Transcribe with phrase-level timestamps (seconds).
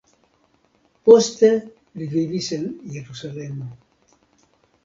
[1.09, 1.51] Poste
[2.01, 2.65] li vivis en
[2.97, 3.71] Jerusalemo.